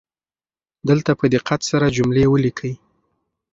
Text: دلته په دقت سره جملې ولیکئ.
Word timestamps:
دلته 0.89 1.11
په 1.19 1.25
دقت 1.35 1.61
سره 1.69 1.93
جملې 1.97 2.25
ولیکئ. 2.29 2.73